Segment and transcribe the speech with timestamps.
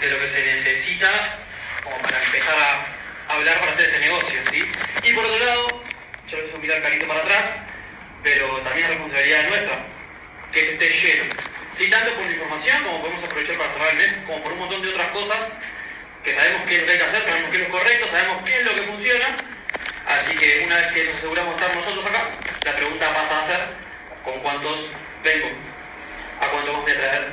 [0.00, 1.10] De lo que se necesita
[1.84, 4.40] como para empezar a hablar para hacer este negocio.
[5.04, 5.82] Y por otro lado,
[6.28, 7.56] yo les hice mirar el carito para atrás,
[8.22, 9.78] pero también es responsabilidad nuestra,
[10.52, 11.24] que esté lleno.
[11.72, 14.58] Sí, tanto por la información como podemos aprovechar para cerrar el mes, como por un
[14.58, 15.48] montón de otras cosas
[16.24, 18.42] que sabemos qué es lo que hay que hacer, sabemos qué es lo correcto, sabemos
[18.44, 19.36] qué es lo que funciona
[20.10, 22.24] Así que una vez que nos aseguramos estar nosotros acá,
[22.64, 23.60] la pregunta pasa a ser
[24.24, 24.90] ¿con cuántos
[25.22, 25.48] vengo?
[26.40, 27.28] ¿A cuántos voy a traer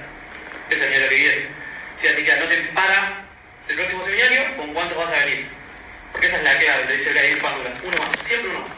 [0.69, 1.47] el seminario que
[2.01, 2.13] viene?
[2.13, 3.25] así que anoten para
[3.67, 5.47] el próximo seminario con cuántos vas a venir.
[6.11, 7.73] Porque esa es la clave, lo dice Vladimir Pándula.
[7.83, 8.71] Uno más, siempre uno más.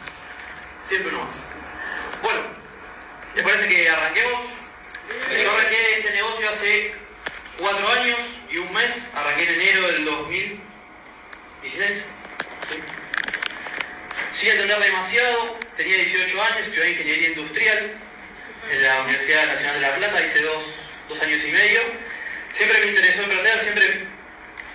[0.82, 1.42] Siempre uno más.
[2.22, 2.40] Bueno,
[3.34, 4.40] ¿te parece que arranquemos?
[5.42, 6.94] Yo arranqué este negocio hace
[7.58, 12.04] cuatro años y un mes, arranqué en enero del 2016
[14.32, 17.92] sin entender demasiado, tenía 18 años, estudié ingeniería industrial
[18.70, 21.80] en la Universidad Nacional de La Plata, hice dos, dos años y medio.
[22.52, 24.04] Siempre me interesó emprender, siempre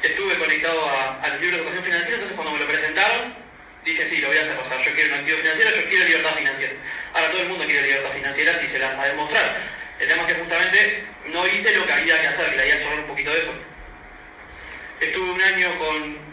[0.02, 3.36] estuve conectado a, los libros de educación financiera, entonces cuando me lo presentaron,
[3.84, 4.58] dije sí, lo voy a hacer.
[4.68, 6.74] Sea, yo quiero un activo financiero, yo quiero libertad financiera.
[7.14, 9.56] Ahora todo el mundo quiere libertad financiera si se la sabe mostrar.
[10.00, 11.04] El tema es que justamente
[11.34, 13.40] no hice lo que había que hacer, que le iba a charlar un poquito de
[13.40, 13.54] eso.
[15.02, 16.26] Estuve un año con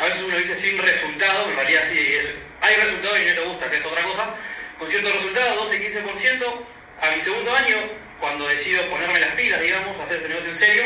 [0.00, 3.40] a veces uno dice sin resultado, me valía así, es, hay resultado y no te
[3.40, 4.34] gusta, que es otra cosa,
[4.78, 6.64] con cierto resultado, 12-15%,
[7.02, 7.76] a mi segundo año,
[8.20, 10.82] cuando decido ponerme las pilas, digamos, hacer este negocio en serio,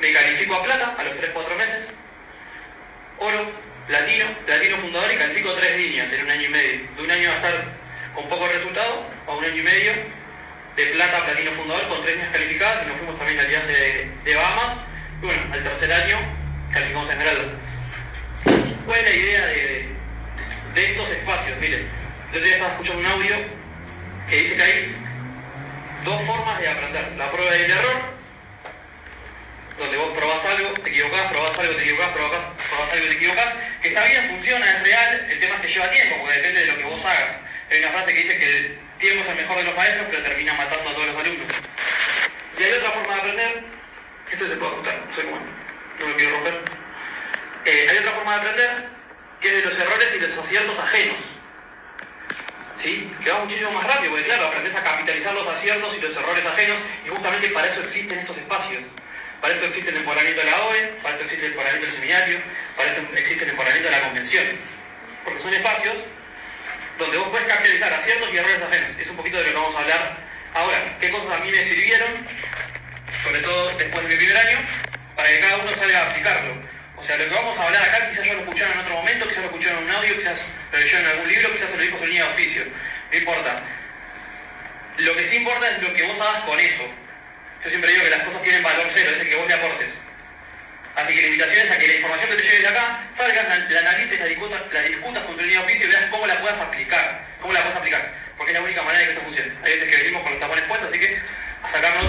[0.00, 1.92] me califico a plata a los 3-4 meses,
[3.18, 3.50] oro,
[3.86, 6.80] platino, platino fundador y califico tres líneas en un año y medio.
[6.96, 7.54] De un año a estar
[8.14, 9.92] con poco resultado a un año y medio,
[10.76, 14.10] de plata platino fundador con tres líneas calificadas y nos fuimos también al viaje de,
[14.24, 14.76] de Bahamas.
[15.22, 16.18] Y bueno, al tercer año
[16.72, 17.52] calificamos a Esmeralda.
[18.86, 19.94] ¿Cuál idea de,
[20.74, 21.58] estos espacios?
[21.58, 21.86] Miren,
[22.32, 23.36] yo día estaba escuchando un audio
[24.28, 24.96] que dice que hay
[26.04, 27.12] dos formas de aprender.
[27.16, 27.96] La prueba y error,
[29.78, 33.54] donde vos probás algo, te equivocás, probás algo, te equivocás, probás, probás algo, te equivocás,
[33.82, 36.66] que está bien, funciona, es real, el tema es que lleva tiempo, porque depende de
[36.66, 37.36] lo que vos hagas.
[37.70, 40.22] Hay una frase que dice que el tiempo es el mejor de los maestros, pero
[40.22, 41.48] termina matando a todos los alumnos.
[42.58, 43.64] Y hay otra forma de aprender,
[44.30, 45.36] esto se puede ajustar, no sé cómo,
[46.00, 46.60] no lo quiero romper.
[47.64, 48.70] Eh, hay otra forma de aprender
[49.40, 51.18] que es de los errores y los aciertos ajenos.
[52.76, 53.08] ¿Sí?
[53.22, 56.44] Que va muchísimo más rápido, porque claro, aprendes a capitalizar los aciertos y los errores
[56.44, 58.82] ajenos, y justamente para eso existen estos espacios.
[59.40, 62.40] Para esto existe el empoderamiento de la OE, para esto existe el empoderamiento del seminario,
[62.76, 64.44] para esto existe el empoderamiento de la convención.
[65.22, 65.94] Porque son espacios
[66.98, 68.92] donde vos puedes capitalizar aciertos y errores ajenos.
[68.98, 70.16] Es un poquito de lo que vamos a hablar
[70.54, 70.98] ahora.
[71.00, 72.08] ¿Qué cosas a mí me sirvieron,
[73.22, 74.58] sobre todo después de mi primer año,
[75.16, 76.54] para que cada uno salga a aplicarlo?
[76.96, 79.26] O sea, lo que vamos a hablar acá quizás ya lo escucharon en otro momento,
[79.28, 81.82] quizás lo escucharon en un audio, quizás lo leyeron en algún libro, quizás se lo
[81.82, 82.64] dijo su línea de auspicio.
[83.10, 83.62] No importa.
[84.98, 86.84] Lo que sí importa es lo que vos hagas con eso.
[87.64, 89.94] Yo siempre digo que las cosas tienen valor cero, es el que vos le aportes.
[90.96, 93.48] Así que la invitación es a que la información que te llegue de acá, salgas,
[93.48, 96.40] la, analices, la discutas, la discutas con tu línea de auspicio y veas cómo la
[96.40, 97.24] puedas aplicar.
[97.40, 98.14] Cómo la puedes aplicar.
[98.36, 99.52] Porque es la única manera de que esto funcione.
[99.64, 101.18] Hay veces que venimos con los tapones puestos, así que
[101.62, 102.04] a sacarnos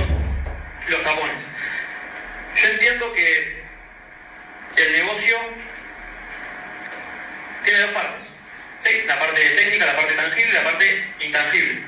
[0.88, 1.44] los tapones.
[2.56, 3.55] Yo entiendo que
[4.78, 5.38] el negocio
[7.64, 8.30] tiene dos partes.
[9.08, 11.82] La parte técnica, la parte tangible y la parte intangible.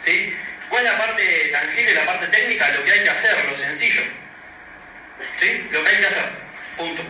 [0.00, 0.36] ¿sí?
[0.68, 2.70] ¿Cuál es la parte tangible la parte técnica?
[2.70, 4.02] Lo que hay que hacer, lo sencillo.
[5.40, 5.68] ¿sí?
[5.70, 6.24] Lo que hay que hacer.
[6.76, 7.02] Punto.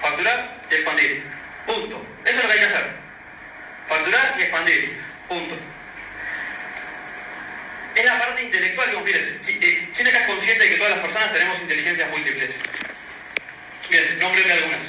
[0.00, 1.22] Facturar y expandir.
[1.66, 2.06] Punto.
[2.24, 2.86] Eso es lo que hay que hacer.
[3.88, 5.00] Facturar y expandir.
[5.28, 5.56] Punto.
[7.94, 11.00] Es la parte intelectual, que miren, eh, tiene que estar consciente de que todas las
[11.00, 12.50] personas tenemos inteligencias múltiples.
[13.96, 14.82] Bien, nómbreme algunas.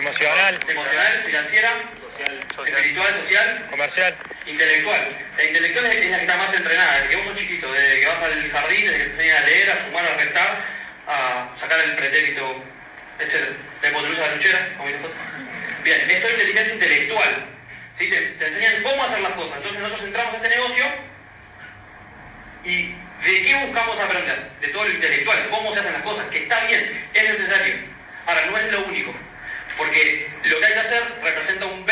[0.00, 0.58] Emocional.
[0.66, 1.70] Emocional, financiera,
[2.02, 4.16] social, espiritual, social, comercial,
[4.46, 5.08] intelectual.
[5.36, 8.06] La intelectual es la que está más entrenada, desde que vos sos chiquito, desde que
[8.08, 10.60] vas al jardín, desde que te enseñan a leer, a fumar, a restar,
[11.06, 12.64] a sacar el pretérito,
[13.20, 13.34] etc.
[13.80, 15.18] La hipotenusa de la luchera, como dicen cosas.
[15.84, 17.46] Bien, esto es inteligencia intelectual.
[17.92, 18.10] ¿sí?
[18.10, 19.58] Te, te enseñan cómo hacer las cosas.
[19.58, 20.84] Entonces nosotros entramos a este negocio
[22.64, 24.50] y ¿De qué buscamos aprender?
[24.62, 27.89] De todo lo intelectual, cómo se hacen las cosas, que está bien, es necesario.
[28.30, 29.12] Ahora, no es lo único,
[29.76, 31.90] porque lo que hay que hacer representa un 20%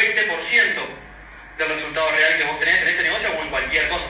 [1.59, 4.07] del resultado real que vos tenés en este negocio o en cualquier cosa.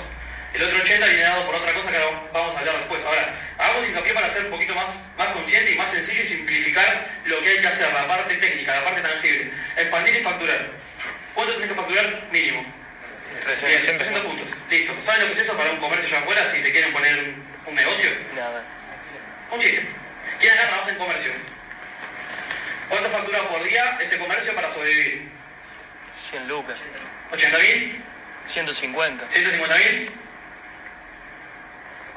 [0.53, 3.03] el otro 80 viene dado por otra cosa que ahora vamos a hablar después.
[3.03, 7.09] Ahora, hagamos hincapié para ser un poquito más, más consciente y más sencillo y simplificar
[7.25, 9.51] lo que hay que hacer, la parte técnica, la parte tangible.
[9.79, 10.67] Expandir y facturar.
[11.33, 12.25] ¿Cuánto tenés que facturar?
[12.31, 12.63] Mínimo.
[13.41, 14.49] 300, 300 puntos.
[14.69, 14.93] Listo.
[15.01, 17.45] ¿Saben lo que es eso para un comercio allá afuera si se quieren poner un,
[17.69, 18.11] un negocio?
[18.37, 18.63] Nada.
[19.51, 19.81] Un chiste.
[20.41, 21.33] ¿Quién acá trabaja en comercio?
[22.89, 25.29] ¿Cuánto factura por día ese comercio para sobrevivir?
[26.31, 26.81] 100 lucas.
[27.33, 27.93] ¿80.000?
[28.47, 29.27] 150.
[29.29, 30.11] ¿150.000?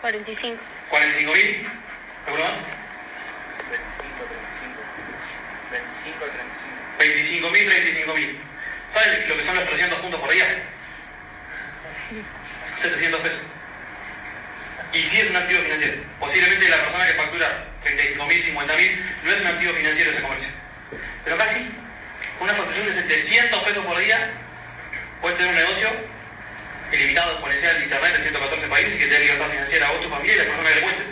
[0.02, 0.62] 45.
[0.90, 1.68] ¿45.000?
[2.28, 2.56] ¿Alguno más?
[5.72, 6.28] 25 a
[7.00, 7.50] 35.
[7.52, 7.68] 25.000,
[8.08, 8.36] 35.000.
[8.90, 10.46] ¿Saben lo que son los 300 puntos por día?
[12.76, 13.40] 700 pesos.
[14.94, 16.02] Y si es un activo financiero.
[16.20, 20.50] Posiblemente la persona que factura 35.000, 50.000 no es un activo financiero ese comercio.
[21.24, 21.70] Pero casi,
[22.40, 24.30] una facturación de 700 pesos por día,
[25.22, 25.90] puedes tener un negocio
[26.92, 30.02] ilimitado, exponencial de internet en 114 países y que te dé libertad financiera a vos,
[30.02, 31.06] tu familia y la persona que le cuentes.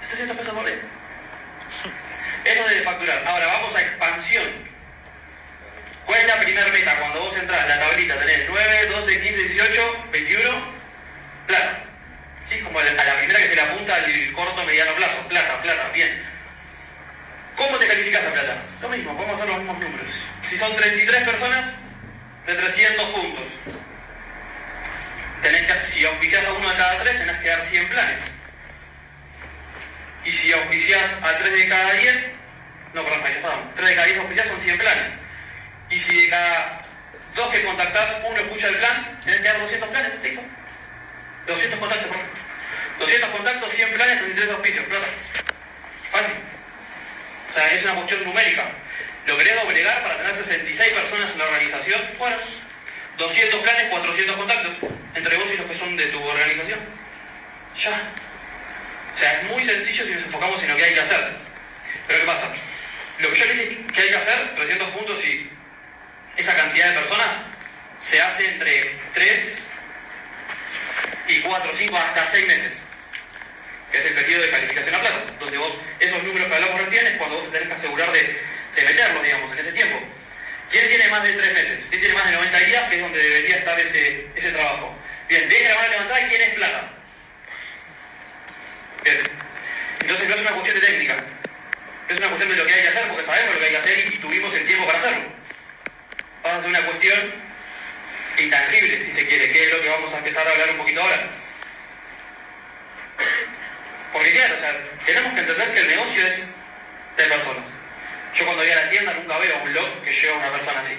[0.00, 0.78] 700 pesos por día.
[2.44, 3.22] Eso de facturar.
[3.26, 4.44] Ahora vamos a expansión.
[6.06, 6.98] ¿Cuál es la primera meta?
[6.98, 10.50] Cuando vos entras en la tablita tenés 9, 12, 15, 18, 21,
[11.46, 11.84] plata.
[12.48, 12.58] ¿Sí?
[12.60, 15.28] Como a la primera que se le apunta al corto mediano plazo.
[15.28, 16.29] Plata, plata, bien.
[17.60, 18.56] ¿Cómo te calificas a plata?
[18.80, 20.26] Lo mismo, vamos a hacer los mismos números.
[20.40, 21.66] Si son 33 personas,
[22.46, 23.44] de 300 puntos.
[25.42, 28.18] Tenés que, si auspiciás a uno de cada tres, tenés que dar 100 planes.
[30.24, 32.30] Y si auspiciás a 3 de cada 10,
[32.94, 33.74] no, perdón, estábamos.
[33.74, 35.12] 3 de cada 10 auspiciás son 100 planes.
[35.90, 36.78] Y si de cada
[37.34, 40.42] 2 que contactás, uno escucha el plan, tenés que dar 200 planes, listo.
[41.46, 42.36] 200 contactos, por favor.
[43.00, 45.06] 200 contactos, 100 planes, 33 auspicios, plata.
[47.80, 48.70] Es una cuestión numérica.
[49.26, 51.98] ¿Lo querés doblegar para tener 66 personas en la organización?
[52.18, 52.36] Bueno,
[53.16, 54.76] 200 planes, 400 contactos,
[55.14, 56.78] entre vos y los que son de tu organización.
[57.78, 58.02] Ya.
[59.14, 61.26] O sea, es muy sencillo si nos enfocamos en lo que hay que hacer.
[62.06, 62.52] Pero ¿qué pasa?
[63.20, 65.50] Lo que yo les dije que hay que hacer, 300 puntos y
[66.36, 67.34] esa cantidad de personas,
[67.98, 69.62] se hace entre 3
[71.28, 72.72] y 4, 5, hasta 6 meses.
[73.90, 77.06] Que es el periodo de calificación a plata, donde vos, esos números que hablamos recién,
[77.06, 78.40] es cuando vos te tenés que asegurar de,
[78.76, 79.98] de meterlos, digamos, en ese tiempo.
[80.70, 81.86] ¿Quién tiene más de 3 meses?
[81.90, 82.88] ¿Quién tiene más de 90 días?
[82.88, 84.94] Que es donde debería estar ese, ese trabajo.
[85.28, 86.92] Bien, dejen la mano levantada, ¿quién es plata?
[89.02, 89.18] Bien.
[90.00, 91.16] Entonces no es una cuestión de técnica.
[92.08, 93.78] Es una cuestión de lo que hay que hacer, porque sabemos lo que hay que
[93.78, 95.22] hacer y, y tuvimos el tiempo para hacerlo.
[96.42, 97.32] Vamos a hacer una cuestión
[98.38, 101.02] intangible, si se quiere, que es lo que vamos a empezar a hablar un poquito
[101.02, 101.28] ahora.
[104.12, 104.76] Porque claro, o sea,
[105.06, 106.46] tenemos que entender que el negocio es
[107.16, 107.64] de personas.
[108.34, 110.80] Yo cuando voy a la tienda nunca veo un blog que lleva a una persona
[110.80, 110.96] así.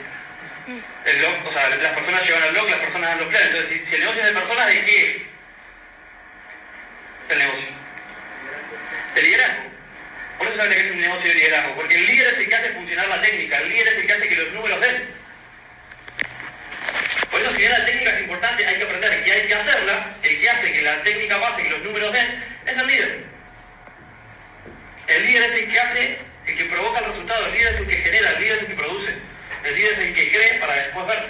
[1.05, 3.47] El blog, o sea, las personas llevan al blog, las personas dan los planes.
[3.49, 5.29] Entonces, si, si el negocio es de personas, ¿de qué es
[7.29, 7.67] el negocio?
[9.15, 9.71] De liderazgo.
[10.37, 12.55] Por eso habla que es un negocio de liderazgo, porque el líder es el que
[12.55, 15.21] hace funcionar la técnica, el líder es el que hace que los números den.
[17.29, 20.15] Por eso si bien la técnica es importante, hay que aprender y hay que hacerla,
[20.23, 23.23] el que hace que la técnica pase, que los números den, es el líder.
[25.07, 26.17] El líder es el que hace,
[26.47, 28.67] el que provoca el resultado, el líder es el que genera, el líder es el
[28.67, 29.13] que produce,
[29.63, 31.23] el líder es el que cree para después ver.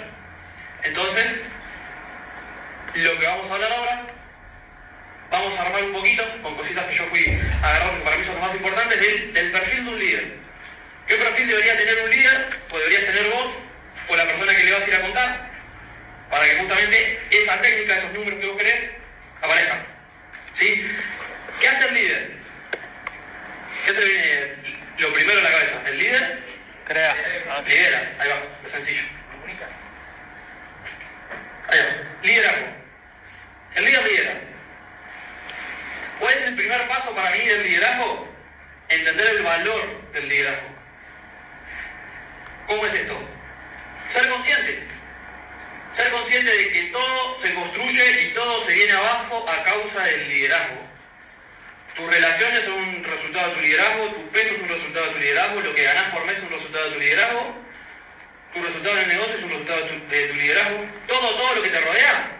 [0.84, 1.26] Entonces,
[2.94, 4.06] lo que vamos a hablar ahora,
[5.30, 8.44] vamos a armar un poquito con cositas que yo fui agarrando, para mí son las
[8.44, 10.32] más importantes, del, del perfil de un líder.
[11.08, 12.48] ¿Qué perfil debería tener un líder?
[12.68, 13.58] Pues deberías tener vos
[14.08, 15.50] o la persona que le vas a ir a contar,
[16.30, 18.90] para que justamente esa técnica, esos números que vos querés,
[19.42, 19.84] aparezcan.
[20.52, 20.86] ¿Sí?
[21.60, 22.30] ¿Qué hace el líder?
[23.86, 24.54] ¿Qué se viene
[24.98, 25.88] lo primero en la cabeza?
[25.88, 26.42] El líder
[26.84, 27.16] Crea.
[27.48, 29.02] Ah, lidera, ahí va, es sencillo.
[31.68, 31.86] Ahí va,
[32.22, 32.66] liderazgo.
[33.76, 34.40] El líder lidera.
[36.18, 38.28] ¿Cuál es el primer paso para mí del liderazgo?
[38.88, 40.68] Entender el valor del liderazgo.
[42.66, 43.16] ¿Cómo es esto?
[44.08, 44.86] Ser consciente.
[45.90, 50.28] Ser consciente de que todo se construye y todo se viene abajo a causa del
[50.28, 50.81] liderazgo.
[51.96, 55.18] Tus relaciones son un resultado de tu liderazgo, tu peso es un resultado de tu
[55.18, 57.54] liderazgo, lo que ganás por mes es un resultado de tu liderazgo,
[58.54, 60.86] tu resultado en el negocio es un resultado de tu, de tu liderazgo.
[61.06, 62.30] Todo, todo lo que te rodea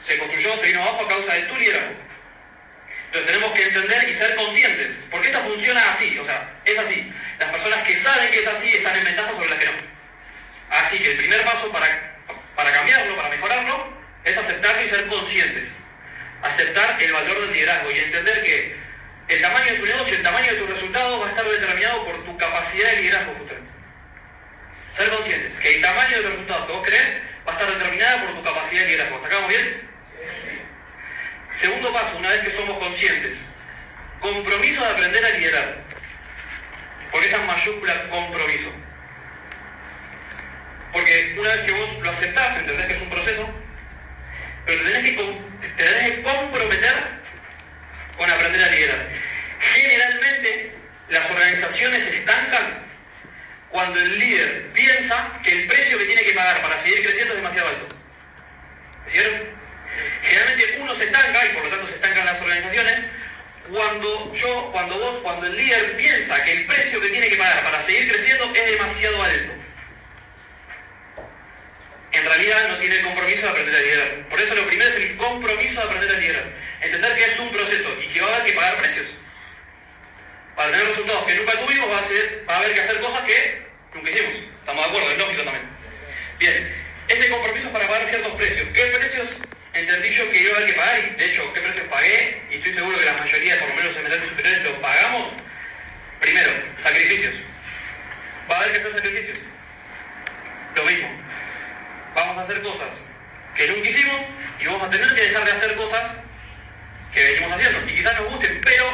[0.00, 1.94] se construyó, se vino abajo a causa de tu liderazgo.
[3.06, 7.12] Entonces tenemos que entender y ser conscientes, porque esto funciona así, o sea, es así.
[7.38, 9.72] Las personas que saben que es así están en ventaja sobre las que no.
[10.70, 12.16] Así que el primer paso para,
[12.54, 13.92] para cambiarlo, para mejorarlo,
[14.24, 15.68] es aceptarlo y ser conscientes.
[16.46, 18.76] Aceptar el valor del liderazgo y entender que
[19.28, 22.24] el tamaño de tu negocio, el tamaño de tus resultados va a estar determinado por
[22.24, 23.70] tu capacidad de liderazgo justamente.
[24.94, 28.22] Ser conscientes que el tamaño de los resultados que vos crees va a estar determinada
[28.22, 29.16] por tu capacidad de liderazgo.
[29.16, 29.90] ¿Está acá bien?
[31.52, 33.38] Segundo paso, una vez que somos conscientes,
[34.20, 35.76] compromiso de aprender a liderar.
[37.10, 38.70] ¿Por qué tan mayúscula compromiso?
[40.92, 43.65] Porque una vez que vos lo aceptás, entendés que es un proceso,
[44.66, 45.38] pero te tenés que,
[45.76, 46.94] te tenés que comprometer
[48.18, 49.08] con aprender a liderar.
[49.74, 50.72] Generalmente
[51.08, 52.86] las organizaciones se estancan
[53.70, 57.38] cuando el líder piensa que el precio que tiene que pagar para seguir creciendo es
[57.38, 57.96] demasiado alto.
[59.06, 59.46] ¿Cierto?
[60.22, 63.00] Generalmente uno se estanca y por lo tanto se estancan las organizaciones
[63.70, 67.62] cuando yo, cuando vos, cuando el líder piensa que el precio que tiene que pagar
[67.64, 69.52] para seguir creciendo es demasiado alto.
[72.26, 74.28] Realidad no tiene el compromiso de aprender a liderar.
[74.28, 76.52] Por eso lo primero es el compromiso de aprender a liderar.
[76.80, 79.06] Entender que es un proceso y que va a haber que pagar precios.
[80.56, 83.24] Para tener resultados que nunca tuvimos va a, ser, va a haber que hacer cosas
[83.24, 83.62] que
[83.94, 84.34] nunca hicimos.
[84.34, 85.64] Estamos de acuerdo, es lógico también.
[86.40, 86.74] Bien,
[87.08, 88.68] ese compromiso para pagar ciertos precios.
[88.74, 89.28] ¿Qué precios
[89.74, 90.98] entendí yo que iba a haber que pagar?
[90.98, 92.42] Y de hecho, ¿qué precios pagué?
[92.50, 95.32] Y estoy seguro que la mayoría, por lo menos los superiores, lo pagamos.
[96.20, 96.50] Primero,
[96.82, 97.34] sacrificios.
[98.50, 99.38] Va a haber que hacer sacrificios.
[102.36, 102.88] A hacer cosas
[103.56, 104.20] que nunca hicimos
[104.60, 106.02] y vamos a tener que dejar de hacer cosas
[107.10, 107.90] que venimos haciendo.
[107.90, 108.84] Y quizás nos gusten, pero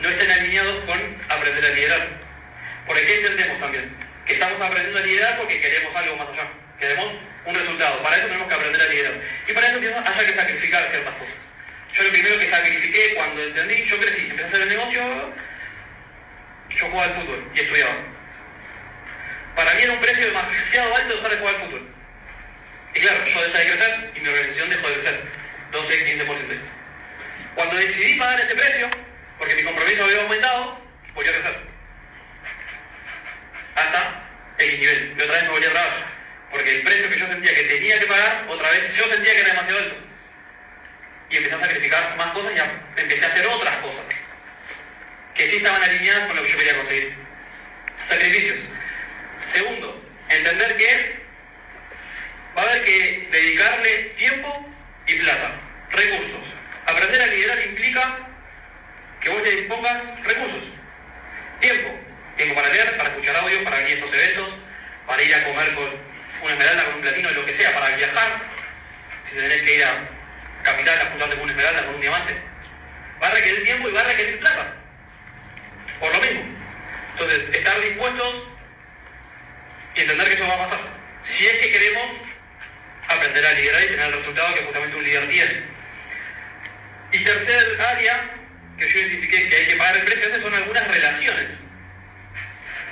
[0.00, 0.98] no estén alineados con
[1.28, 2.08] aprender a liderar.
[2.86, 3.94] ¿Por qué entendemos también?
[4.24, 6.48] Que estamos aprendiendo a liderar porque queremos algo más allá.
[6.78, 7.10] Queremos
[7.44, 8.02] un resultado.
[8.02, 9.20] Para eso tenemos que aprender a liderar.
[9.46, 11.34] Y para eso quizás haya que sacrificar ciertas cosas.
[11.92, 15.34] Yo lo primero que sacrifiqué cuando entendí, yo crecí, empecé a hacer el negocio,
[16.70, 18.19] yo jugaba al fútbol y estudiaba.
[19.60, 21.88] Para mí era un precio demasiado alto dejar de jugar al fútbol.
[22.94, 25.20] Y claro, yo dejé de crecer y mi organización dejó de crecer.
[25.70, 26.58] 12, 15%.
[27.56, 28.88] Cuando decidí pagar ese precio,
[29.36, 31.60] porque mi compromiso había aumentado, volví a crecer.
[33.74, 35.14] Hasta el nivel.
[35.18, 35.92] Y otra vez me volví a trabar.
[36.52, 39.40] Porque el precio que yo sentía que tenía que pagar, otra vez yo sentía que
[39.40, 39.96] era demasiado alto.
[41.28, 44.06] Y empecé a sacrificar más cosas y empecé a hacer otras cosas.
[45.34, 47.14] Que sí estaban alineadas con lo que yo quería conseguir.
[48.04, 48.70] Sacrificios.
[49.50, 51.16] Segundo, entender que
[52.56, 54.74] va a haber que dedicarle tiempo
[55.08, 55.50] y plata,
[55.90, 56.40] recursos.
[56.86, 58.18] Aprender a liderar implica
[59.20, 60.62] que vos le dispongas recursos.
[61.58, 61.90] Tiempo.
[62.36, 64.54] Tiempo para leer, para escuchar audio, para venir a estos eventos,
[65.04, 65.88] para ir a comer con
[66.42, 68.28] una esmeralda, con un platino, lo que sea, para viajar.
[69.28, 70.08] Si tenés que ir a
[70.62, 72.36] capital a juntarte con una esmeralda, con un diamante.
[73.20, 74.76] Va a requerir tiempo y va a requerir plata.
[75.98, 76.42] Por lo mismo.
[77.14, 78.50] Entonces, estar dispuestos
[79.94, 80.80] y que eso va a pasar.
[81.22, 82.10] Si es que queremos
[83.08, 85.62] aprender a liderar y tener el resultado que justamente un líder tiene.
[87.12, 88.30] Y tercer área
[88.78, 91.52] que yo identifiqué que hay que pagar el precio, son algunas relaciones.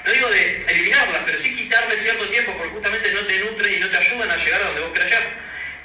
[0.05, 3.79] No digo de eliminarlas, pero sí quitarle cierto tiempo porque justamente no te nutren y
[3.79, 5.29] no te ayudan a llegar a donde vos querés llegar.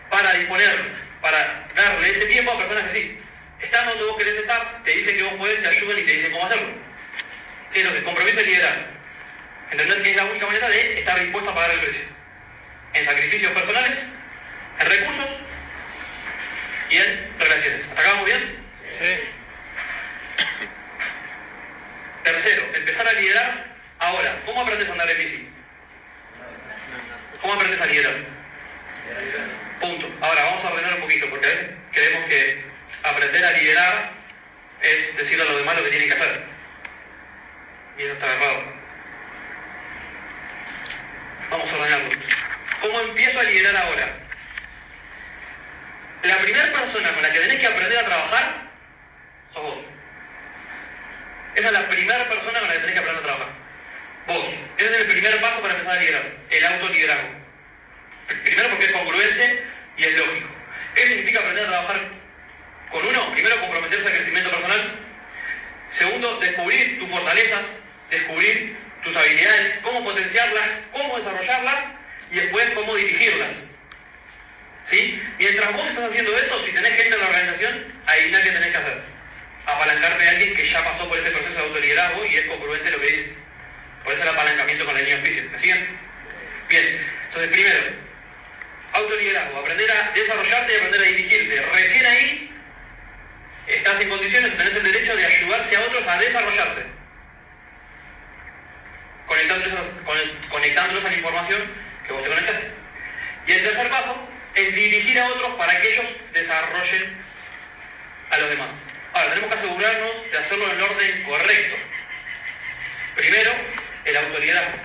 [0.09, 3.17] Para disponer, para darle ese tiempo a personas que sí,
[3.61, 6.31] están donde vos querés estar, te dicen que vos podés, te ayudan y te dicen
[6.31, 6.69] cómo hacerlo.
[7.71, 8.92] Sí, entonces, compromiso de liderar.
[9.73, 12.03] Entender que es la única manera de estar dispuesto a pagar el precio.
[12.93, 13.97] En sacrificios personales,
[14.79, 15.25] en recursos
[16.91, 17.83] y en relaciones.
[17.85, 18.65] ¿Hasta acá vamos bien?
[18.91, 19.19] Sí.
[22.23, 23.65] Tercero, empezar a liderar
[23.97, 24.37] ahora.
[24.45, 25.49] ¿Cómo aprendes a andar en bici?
[27.41, 28.15] ¿Cómo aprendes a liderar?
[29.81, 30.07] Punto.
[30.21, 32.63] Ahora vamos a ordenar un poquito, porque a veces creemos que
[33.01, 34.11] aprender a liderar
[34.81, 36.43] es decirle a los demás lo que tienen que hacer.
[37.97, 38.72] Y eso está errado.
[41.53, 42.09] Vamos a ordenarlo.
[42.81, 44.07] ¿Cómo empiezo a liderar ahora?
[46.23, 48.71] La primera persona con la que tenés que aprender a trabajar
[49.53, 49.77] sos vos.
[51.53, 53.53] Esa es la primera persona con la que tenés que aprender a trabajar.
[54.25, 54.47] Vos.
[54.77, 56.23] Ese es el primer paso para empezar a liderar.
[56.49, 57.29] El autoliderazgo.
[58.43, 59.63] Primero porque es congruente
[59.97, 60.49] y es lógico.
[60.95, 62.01] ¿Qué significa aprender a trabajar
[62.89, 63.31] con uno?
[63.31, 64.99] Primero comprometerse al crecimiento personal.
[65.91, 67.73] Segundo, descubrir tus fortalezas,
[68.09, 71.79] descubrir tus habilidades, cómo potenciarlas, cómo desarrollarlas
[72.31, 73.57] y después cómo dirigirlas.
[74.83, 75.21] ¿Sí?
[75.37, 78.77] Mientras vos estás haciendo eso, si tenés gente en la organización, adivina qué tenés que
[78.77, 78.97] hacer.
[79.65, 82.99] Apalancarte de alguien que ya pasó por ese proceso de autoliderazgo y es congruente lo
[82.99, 83.33] que dice.
[84.03, 85.49] Por eso el apalancamiento con la línea oficial.
[85.49, 85.87] ¿Me siguen?
[86.67, 87.07] Bien.
[87.27, 87.79] Entonces, primero,
[88.93, 91.61] autoliderazgo, aprender a desarrollarte y aprender a dirigirte.
[91.61, 92.51] Recién ahí
[93.67, 97.02] estás en condiciones, tenés el derecho de ayudarse a otros a desarrollarse.
[99.33, 99.85] Conectándolos,
[100.49, 101.61] conectándolos a la información
[102.05, 102.55] que vos te conectas.
[103.47, 104.15] Y el tercer paso
[104.53, 107.17] es dirigir a otros para que ellos desarrollen
[108.29, 108.67] a los demás.
[109.13, 111.77] Ahora, tenemos que asegurarnos de hacerlo en el orden correcto.
[113.15, 113.51] Primero,
[114.05, 114.77] el autoliderazgo.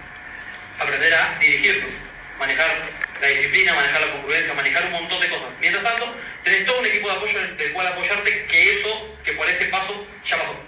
[0.78, 1.90] Aprender a dirigirnos,
[2.38, 2.70] manejar
[3.20, 5.48] la disciplina, manejar la congruencia, manejar un montón de cosas.
[5.60, 9.48] Mientras tanto, tenés todo un equipo de apoyo del cual apoyarte, que eso, que por
[9.48, 10.64] ese paso ya pasó.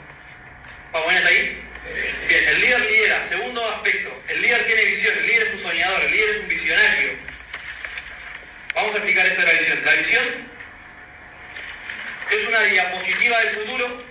[0.93, 1.70] ¿Vamos bien hasta ahí?
[2.29, 3.27] Bien, el líder lidera.
[3.27, 6.49] Segundo aspecto, el líder tiene visión, el líder es un soñador, el líder es un
[6.49, 7.13] visionario.
[8.75, 9.85] Vamos a explicar esto de la visión.
[9.85, 10.25] La visión
[12.31, 14.05] es una diapositiva del futuro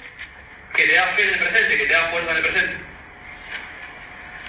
[0.75, 2.73] que te da fe en el presente, que te da fuerza en el presente.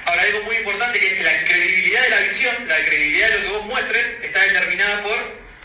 [0.06, 3.38] Ahora, algo muy importante que es que la credibilidad de la visión, la credibilidad de
[3.38, 5.16] lo que vos muestres, está determinada por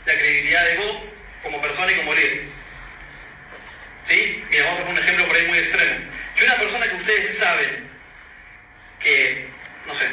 [0.05, 0.97] la credibilidad de vos
[1.41, 2.41] como persona y como líder.
[4.03, 4.43] ¿Sí?
[4.51, 6.14] Mira, vamos a poner un ejemplo por ahí muy extremo.
[6.45, 7.89] Una persona que ustedes saben
[8.99, 9.47] que,
[9.87, 10.07] no sé,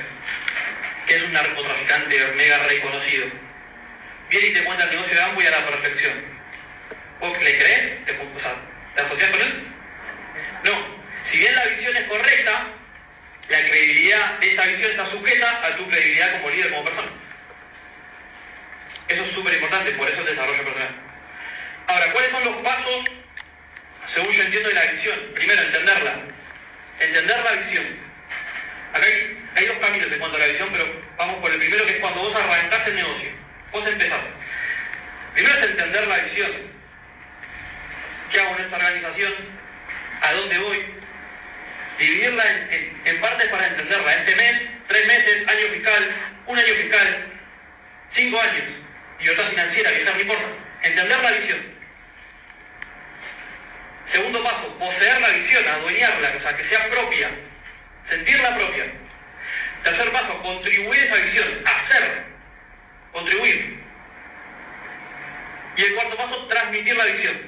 [1.06, 3.26] que es un narcotraficante mega reconocido,
[4.30, 6.14] viene y te cuenta el negocio de Amway a la perfección,
[7.20, 8.04] ¿vos le crees?
[8.06, 9.66] ¿Te, o ¿te asocias con él?
[10.64, 11.02] No.
[11.22, 12.68] Si bien la visión es correcta,
[13.50, 17.08] la credibilidad de esta visión está sujeta a tu credibilidad como líder, como persona.
[19.08, 20.94] Eso es súper importante, por eso el desarrollo personal.
[21.88, 23.04] Ahora, ¿cuáles son los pasos,
[24.12, 25.19] según yo entiendo, de la visión?
[25.35, 26.14] Primero, entenderla.
[27.00, 27.85] Entender la visión.
[28.92, 29.07] Acá
[29.57, 30.85] hay, dos caminos en cuanto a la visión, pero
[31.16, 33.31] vamos por el primero, que es cuando vos arrancás el negocio.
[33.71, 34.21] Vos empezás.
[35.33, 36.52] Primero es entender la visión.
[38.31, 39.33] ¿Qué hago en esta organización?
[40.21, 40.85] ¿A dónde voy?
[41.99, 42.45] Dividirla
[43.04, 44.14] en, partes para entenderla.
[44.14, 46.09] Este mes, tres meses, año fiscal,
[46.47, 47.26] un año fiscal,
[48.11, 48.64] cinco años.
[49.21, 50.45] Libertad financiera, bienestar, no importa.
[50.83, 51.72] Entender la visión.
[54.12, 57.31] Segundo paso, poseer la visión, adueñarla, o sea, que sea propia.
[58.07, 58.85] Sentirla propia.
[59.85, 62.25] Tercer paso, contribuir a esa visión, hacer,
[63.11, 63.75] contribuir.
[65.78, 67.40] Y el cuarto paso, transmitir la visión.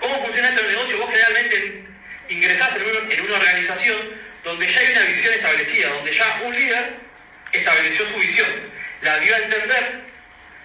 [0.00, 0.96] ¿Cómo funciona este negocio?
[0.96, 1.84] Vos generalmente
[2.30, 3.98] ingresás en, en una organización
[4.44, 6.94] donde ya hay una visión establecida, donde ya un líder
[7.52, 8.48] estableció su visión,
[9.02, 10.00] la dio a entender,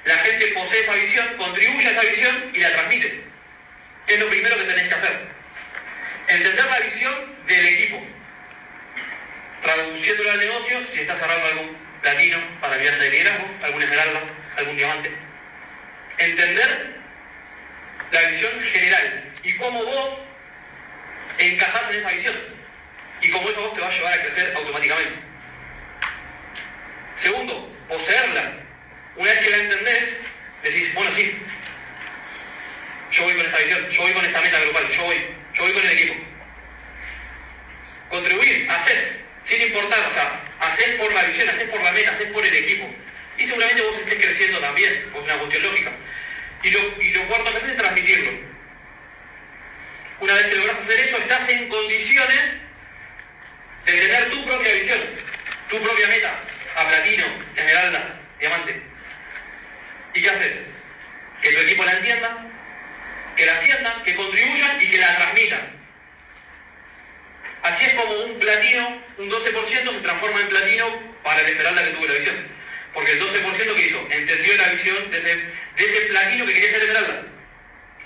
[0.05, 3.26] la gente posee esa visión, contribuye a esa visión y la transmite.
[4.07, 5.19] Es lo primero que tenés que hacer.
[6.29, 7.13] Entender la visión
[7.45, 8.01] del equipo.
[9.61, 14.21] Traduciéndolo al negocio, si estás cerrando algún platino para viaje de liderazgo, algún esmeralda,
[14.57, 15.11] algún diamante.
[16.17, 16.97] Entender
[18.11, 20.19] la visión general y cómo vos
[21.37, 22.35] encajás en esa visión.
[23.21, 25.15] Y cómo eso vos te va a llevar a crecer automáticamente.
[27.15, 28.53] Segundo, poseerla.
[29.15, 30.19] Una vez que la entendés,
[30.63, 31.35] decís, bueno, sí,
[33.11, 35.15] yo voy con esta visión, yo voy con esta meta grupal, yo voy,
[35.53, 36.13] yo voy con el equipo.
[38.09, 42.31] Contribuir, haces, sin importar, o sea, haces por la visión, haces por la meta, haces
[42.31, 42.89] por el equipo.
[43.37, 45.91] Y seguramente vos estés creciendo también, por una cuestión lógica.
[46.63, 48.31] Y lo, y lo cuarto que haces es transmitirlo.
[50.19, 52.39] Una vez que logras hacer eso, estás en condiciones
[53.85, 54.99] de tener tu propia visión,
[55.69, 56.39] tu propia meta,
[56.75, 58.81] a platino, esmeralda, diamante.
[60.13, 60.61] ¿Y qué haces?
[61.41, 62.46] Que tu equipo la entienda,
[63.37, 65.77] que la sientan, que contribuyan y que la transmitan.
[67.63, 70.85] Así es como un platino, un 12% se transforma en platino
[71.23, 72.35] para el esmeralda que tuvo la visión.
[72.93, 77.23] Porque el 12% que hizo, entendió la visión de ese, platino que quería ser esmeralda.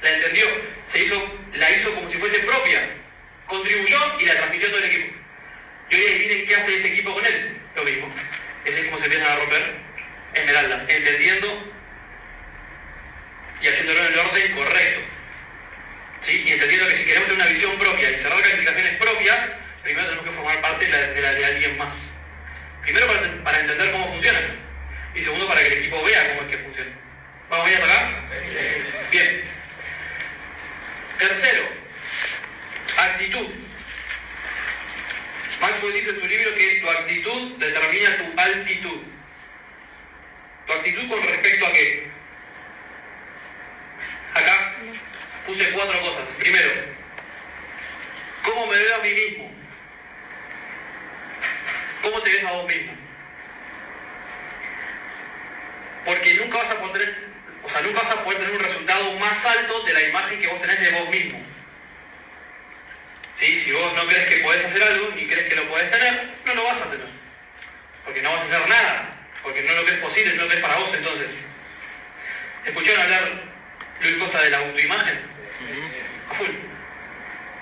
[0.01, 0.45] La entendió,
[0.87, 2.89] se hizo, la hizo como si fuese propia,
[3.47, 5.15] contribuyó y la transmitió a todo el equipo.
[5.91, 7.57] Y hoy adivinen qué hace ese equipo con él.
[7.75, 8.13] Lo mismo.
[8.65, 9.75] Ese es como se empiezan a romper
[10.33, 11.71] esmeraldas, entendiendo
[13.61, 15.11] y haciéndolo en el orden correcto.
[16.21, 16.43] ¿Sí?
[16.45, 19.38] Y entendiendo que si queremos tener una visión propia y cerrar calificaciones propias,
[19.81, 21.93] primero tenemos que formar parte de la de, alguien más.
[22.84, 24.39] Primero para, para, entender cómo funciona
[25.15, 26.91] y segundo para que el equipo vea cómo es que funciona.
[27.49, 28.12] ¿Vamos bien acá?
[29.12, 29.41] Bien.
[31.17, 31.63] Tercero,
[32.97, 33.47] actitud.
[35.60, 39.01] Maxwell dice en su libro que tu actitud determina tu altitud.
[40.65, 42.07] ¿Tu actitud con respecto a qué?
[44.34, 44.75] Acá
[45.45, 46.30] puse cuatro cosas.
[46.38, 46.71] Primero,
[48.45, 49.51] ¿cómo me veo a mí mismo?
[52.01, 52.93] ¿Cómo te ves a vos mismo?
[56.06, 57.23] Porque nunca vas a poder,
[57.63, 60.47] o sea, nunca vas a poder tener un resultado más alto de la imagen que
[60.47, 61.39] vos tenés de vos mismo.
[63.36, 63.58] ¿Sí?
[63.58, 66.56] Si vos no crees que podés hacer algo ni crees que lo podés tener, no
[66.56, 67.08] lo vas a tener.
[68.04, 69.10] Porque no vas a hacer nada.
[69.43, 71.27] Porque no lo crees posible, no lo crees para vos entonces.
[72.65, 73.41] ¿Escucharon hablar
[74.01, 75.30] Luis Costa de la autoimagen?
[76.30, 76.50] A full.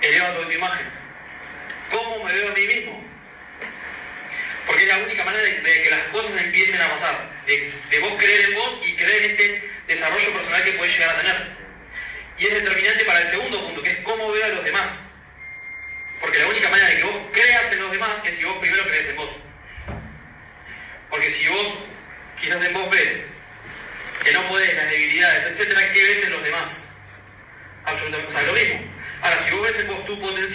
[0.00, 0.86] Eleva tu autoimagen.
[1.90, 3.04] ¿Cómo me veo a mí mismo?
[4.66, 7.30] Porque es la única manera de, que las cosas empiecen a pasar.
[7.46, 11.16] De, de, vos creer en vos y creer en este desarrollo personal que podés llegar
[11.16, 11.46] a tener.
[12.38, 14.88] Y es determinante para el segundo punto, que es cómo veo a los demás.
[16.20, 18.86] Porque la única manera de que vos creas en los demás es si vos primero
[18.86, 19.30] crees en vos.
[21.08, 21.78] Porque si vos
[22.40, 23.24] quizás en vos ves
[24.24, 26.70] que no podés, las debilidades, etcétera, ¿qué ves en los demás?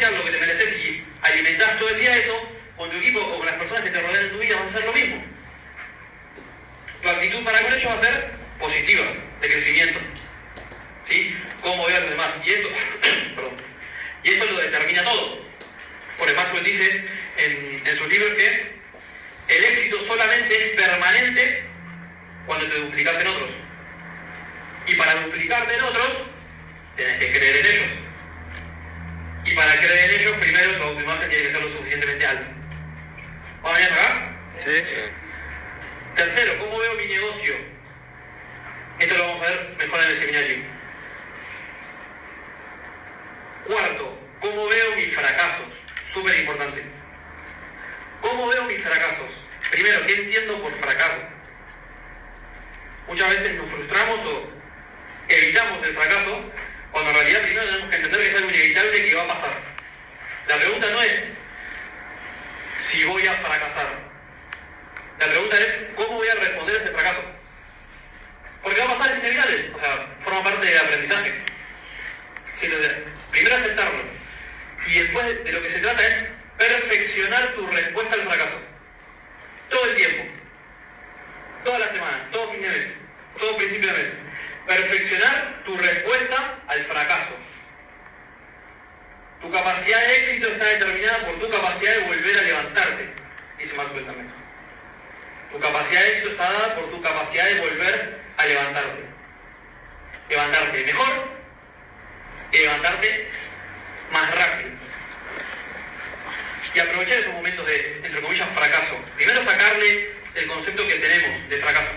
[0.05, 3.37] Dar lo que te mereces y alimentás todo el día eso, con tu equipo o
[3.37, 5.23] con las personas que te rodean en tu vida va a ser lo mismo.
[7.01, 9.05] Tu actitud para con ellos va a ser positiva,
[9.41, 9.99] de crecimiento.
[11.03, 11.35] ¿Sí?
[11.61, 12.41] Cómo ve a los demás.
[12.45, 12.69] Y esto,
[14.23, 15.45] y esto lo determina todo.
[16.17, 17.05] Por ejemplo, él dice
[17.37, 18.75] en, en sus libros que
[19.47, 21.63] el éxito solamente es permanente
[22.45, 23.49] cuando te duplicas en otros.
[24.87, 26.14] Y para duplicarte en otros,
[27.05, 27.89] tienes que creer en ellos.
[29.45, 32.47] Y para creer en ellos, primero tu autoimagen tiene que ser lo suficientemente alta.
[33.61, 34.35] ¿Vamos a acá?
[34.57, 34.83] Sí.
[36.15, 37.55] Tercero, ¿cómo veo mi negocio?
[38.99, 40.57] Esto lo vamos a ver mejor en el seminario.
[43.67, 45.67] Cuarto, ¿cómo veo mis fracasos?
[46.07, 46.83] Súper importante.
[48.21, 49.43] ¿Cómo veo mis fracasos?
[49.69, 51.19] Primero, ¿qué entiendo por fracaso?
[53.07, 54.49] Muchas veces nos frustramos o
[55.27, 56.51] evitamos el fracaso
[56.95, 59.51] cuando en realidad primero tenemos que entender que es algo inevitable que va a pasar.
[60.47, 61.31] La pregunta no es
[62.77, 63.87] si voy a fracasar.
[65.19, 67.21] La pregunta es cómo voy a responder a ese fracaso.
[68.61, 69.71] Porque va a pasar, es inevitable.
[69.73, 71.33] O sea, forma parte del aprendizaje.
[72.55, 72.91] Sí, entonces,
[73.31, 74.03] primero aceptarlo.
[74.87, 76.25] Y después de lo que se trata es
[76.57, 78.61] perfeccionar tu respuesta al fracaso.
[79.69, 80.23] Todo el tiempo.
[81.63, 82.93] Toda la semana, todo fin de mes,
[83.39, 84.13] todo principio de mes.
[84.67, 87.35] Perfeccionar tu respuesta al fracaso.
[89.41, 93.09] Tu capacidad de éxito está determinada por tu capacidad de volver a levantarte,
[93.57, 94.29] dice Maxwell también.
[95.51, 99.03] Tu capacidad de éxito está dada por tu capacidad de volver a levantarte.
[100.29, 101.29] Levantarte mejor
[102.51, 103.27] y levantarte
[104.11, 104.69] más rápido.
[106.73, 108.99] Y aprovechar esos momentos de, entre comillas, fracaso.
[109.15, 111.91] Primero sacarle el concepto que tenemos de fracaso.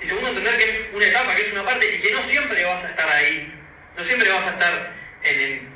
[0.00, 2.64] Y segundo, entender que es una etapa, que es una parte y que no siempre
[2.64, 3.52] vas a estar ahí.
[3.96, 4.92] No siempre vas a estar
[5.24, 5.68] en, el,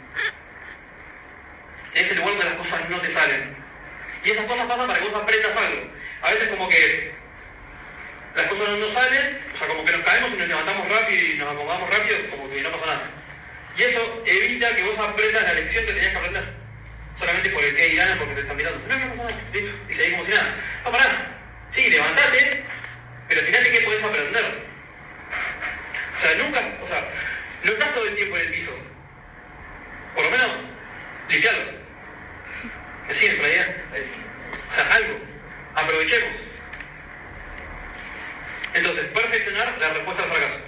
[2.07, 3.57] en ese lugar donde las cosas no te salen.
[4.25, 5.83] Y esas cosas pasan para que vos aprendas algo.
[6.23, 7.13] A veces como que
[8.35, 11.25] las cosas no nos salen, o sea, como que nos caemos y nos levantamos rápido
[11.25, 13.11] y nos acomodamos rápido, como que no pasa nada.
[13.77, 16.45] Y eso evita que vos aprendas la lección que tenías que aprender.
[17.19, 18.79] Solamente por el que dirán porque te están mirando.
[18.89, 19.77] No, no pasa nada, listo.
[19.89, 20.55] Y seguís como si nada.
[20.85, 21.33] No, pará.
[21.67, 22.63] Sí, levantate,
[23.29, 24.45] pero fíjate qué podés aprender.
[26.15, 27.05] O sea, nunca, o sea,
[27.65, 28.71] no estás todo el tiempo en el piso.
[30.15, 30.51] Por lo menos,
[31.29, 31.76] limpialo.
[33.09, 33.77] ¿Me siguen por la idea?
[34.69, 35.19] O sea, algo.
[35.75, 36.37] Aprovechemos.
[38.75, 40.59] Entonces, perfeccionar la respuesta al fracaso.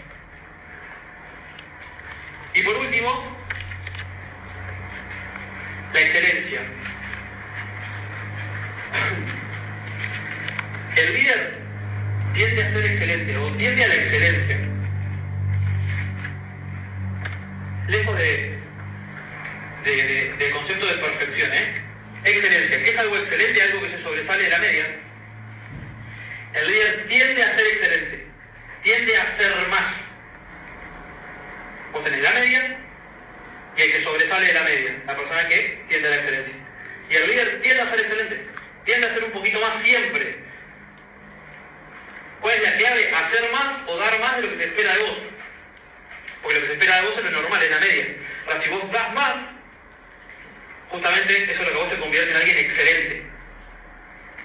[2.55, 3.37] Y por último,
[5.93, 6.61] la excelencia.
[10.97, 11.59] El líder
[12.35, 14.59] tiende a ser excelente o tiende a la excelencia.
[17.89, 18.59] Lejos de,
[19.85, 21.83] de, de- del concepto de perfección, ¿eh?
[22.31, 24.87] Excelencia, que es algo excelente, algo que se sobresale de la media.
[26.55, 28.27] El líder tiende a ser excelente,
[28.83, 30.09] tiende a ser más.
[31.93, 32.79] Vos tenés la media
[33.77, 36.55] y el que sobresale de la media, la persona que tiende a la excelencia.
[37.11, 38.47] Y el líder tiende a ser excelente,
[38.85, 40.37] tiende a ser un poquito más siempre.
[42.41, 43.15] ¿Cuál es la clave?
[43.15, 45.19] Hacer más o dar más de lo que se espera de vos.
[46.43, 48.07] Porque lo que se espera de vos es lo normal, es la media.
[48.47, 49.37] Ahora, si vos das más,
[51.17, 53.23] eso es lo que vos te convierte en alguien excelente.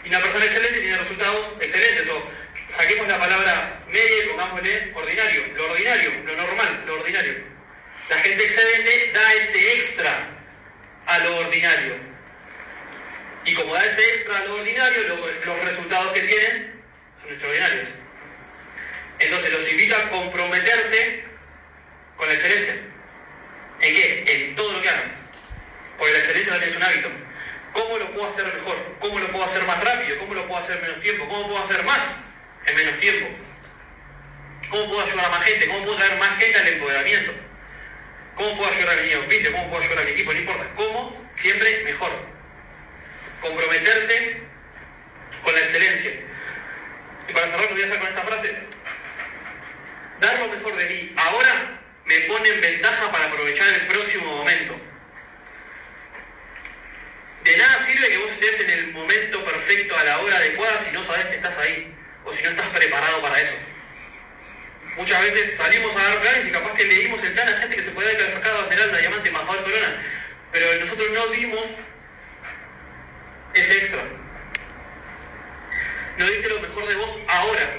[0.04, 2.10] Y una persona excelente tiene resultados excelentes.
[2.10, 2.32] O
[2.67, 5.47] saquemos la palabra media y pongámosle ordinario.
[5.56, 7.34] Lo ordinario, lo normal, lo ordinario.
[8.10, 10.28] La gente excelente da ese extra
[11.06, 11.95] a lo ordinario.
[13.45, 16.82] Y como da ese extra a lo ordinario, lo- los resultados que tienen
[17.21, 17.88] son extraordinarios.
[19.19, 21.23] Entonces los invito a comprometerse
[22.17, 22.76] con la excelencia.
[23.82, 24.23] ¿En qué?
[24.28, 25.23] En todo lo que hagan.
[25.97, 27.10] Porque la excelencia también es un hábito.
[27.73, 28.77] ¿Cómo lo puedo hacer mejor?
[28.99, 30.19] ¿Cómo lo puedo hacer más rápido?
[30.19, 31.27] ¿Cómo lo puedo hacer en menos tiempo?
[31.27, 32.15] ¿Cómo puedo hacer más
[32.67, 33.27] en menos tiempo?
[34.69, 35.67] ¿Cómo puedo ayudar a más gente?
[35.67, 37.34] ¿Cómo puedo traer más gente al empoderamiento?
[38.36, 39.51] ¿Cómo puedo ayudar a mi auspicio?
[39.51, 40.34] ¿Cómo puedo ayudar a mi equipo?
[40.34, 40.65] No importa.
[40.75, 41.29] ¿Cómo?
[41.36, 42.12] Siempre mejor.
[43.41, 44.41] Comprometerse
[45.43, 46.12] con la excelencia.
[47.27, 48.58] Y para cerrar, lo voy a hacer con esta frase.
[50.19, 54.75] Dar lo mejor de mí ahora me pone en ventaja para aprovechar el próximo momento.
[58.04, 61.38] Que vos estés en el momento perfecto a la hora adecuada si no sabes que
[61.38, 63.56] estás ahí o si no estás preparado para eso.
[64.98, 67.78] Muchas veces salimos a dar planes y capaz que le dimos el plan a gente
[67.78, 70.04] que se puede haber sacado esmeralda, diamante, embajador, corona,
[70.52, 71.66] pero nosotros no dimos
[73.54, 74.04] ese extra.
[76.18, 77.74] No diste lo mejor de vos ahora,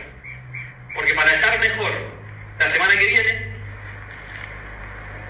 [0.95, 1.93] porque para estar mejor
[2.59, 3.53] la semana que viene,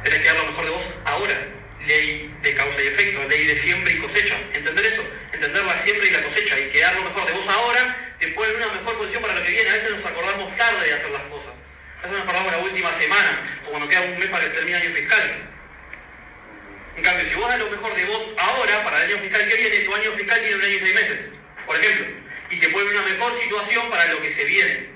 [0.05, 1.35] tenés que dar lo mejor de vos ahora.
[1.87, 4.37] ley de causa y efecto, ley de siembra y cosecha.
[4.55, 5.05] ¿Entender eso?
[5.33, 8.51] Entender la siembra y la cosecha y quedar lo mejor de vos ahora te pone
[8.51, 9.64] en una mejor posición para lo que viene.
[9.64, 11.53] A veces nos acordamos tarde de hacer las cosas.
[11.99, 14.77] A veces nos acordamos la última semana o cuando queda un mes para que termine
[14.77, 15.49] el año fiscal.
[16.97, 19.57] En cambio, si vos das lo mejor de vos ahora, para el año fiscal que
[19.57, 21.29] viene, tu año fiscal tiene un año y seis meses,
[21.67, 22.07] por ejemplo,
[22.51, 24.95] y te pone una mejor situación para lo que se viene.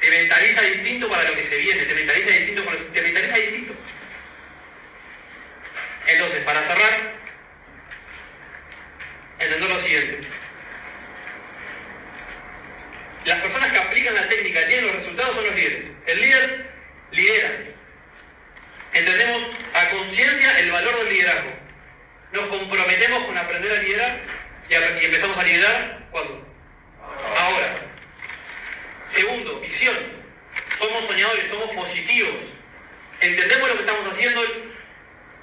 [0.00, 2.62] Te mentaliza distinto para lo que se viene, te mentaliza distinto,
[2.94, 3.74] te mentaliza distinto.
[6.06, 7.12] Entonces, para cerrar,
[9.40, 10.20] entender lo siguiente.
[13.26, 15.84] Las personas que aplican la técnica tienen los resultados son los líderes.
[16.06, 16.70] El líder
[17.10, 17.50] lidera.
[18.94, 21.50] Entendemos a conciencia el valor del liderazgo.
[22.32, 24.20] Nos comprometemos con aprender a liderar
[24.68, 26.46] y, empezamos a liderar ¿cuándo?
[27.38, 27.74] Ahora.
[29.04, 29.96] Segundo, visión.
[30.78, 32.36] Somos soñadores, somos positivos.
[33.20, 34.40] Entendemos lo que estamos haciendo,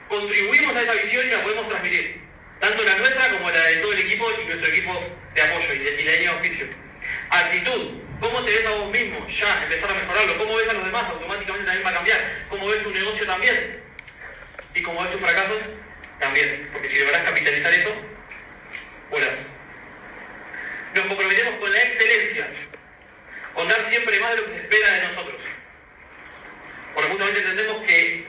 [0.07, 2.21] contribuimos a esa visión y la podemos transmitir.
[2.59, 5.77] Tanto la nuestra como la de todo el equipo y nuestro equipo de apoyo y,
[5.77, 6.86] de, y.
[7.29, 8.01] Actitud.
[8.19, 9.25] ¿Cómo te ves a vos mismo?
[9.27, 10.37] Ya, empezar a mejorarlo.
[10.37, 11.09] ¿Cómo ves a los demás?
[11.09, 12.45] Automáticamente también va a cambiar.
[12.49, 13.81] ¿Cómo ves tu negocio también?
[14.73, 15.57] ¿Y cómo ves tus fracasos?
[16.19, 16.69] También.
[16.73, 17.93] Porque si lográs capitalizar eso,
[19.09, 19.45] vuelas.
[20.95, 22.47] Nos comprometemos con la excelencia.
[23.53, 25.41] Con dar siempre más de lo que se espera de nosotros.
[26.93, 28.27] Porque justamente entendemos que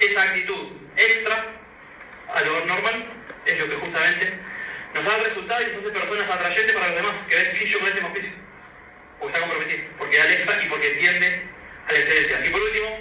[0.00, 1.44] esa actitud extra
[2.34, 3.04] a lo normal
[3.46, 4.49] es lo que justamente
[4.94, 7.66] nos da el resultado y nos hace personas atrayentes para los demás, que ven, sí,
[7.66, 8.32] yo con este auspicio,
[9.18, 11.42] porque está comprometido, porque extra y porque tiende
[11.88, 12.46] a la excelencia.
[12.46, 12.98] Y por último,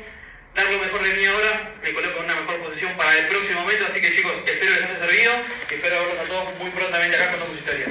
[0.56, 3.62] dar lo mejor de mí ahora, me coloco en una mejor posición para el próximo
[3.62, 5.34] momento, así que chicos, espero que les haya servido
[5.70, 7.90] y espero verlos a todos muy prontamente acá con sus historias.